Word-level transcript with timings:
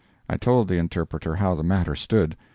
I 0.27 0.35
told 0.35 0.67
the 0.67 0.79
interpreter 0.79 1.35
how 1.35 1.53
the 1.53 1.61
matter 1.61 1.95
stood. 1.95 2.35